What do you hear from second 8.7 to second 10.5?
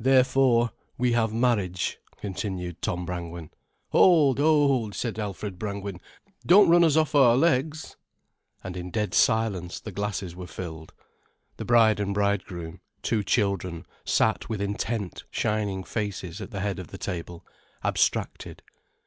in dead silence the glasses were